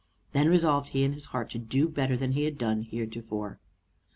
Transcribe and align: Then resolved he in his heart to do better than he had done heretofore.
Then 0.33 0.49
resolved 0.49 0.89
he 0.89 1.03
in 1.03 1.13
his 1.13 1.25
heart 1.25 1.51
to 1.51 1.59
do 1.59 1.87
better 1.87 2.17
than 2.17 2.31
he 2.31 2.45
had 2.45 2.57
done 2.57 2.81
heretofore. 2.81 3.59